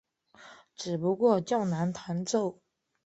[0.75, 2.57] 只不过较难弹奏。